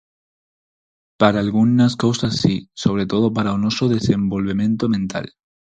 [1.19, 5.25] Para algunhas cousas si, sobre todo para o noso desenvolvemento mental.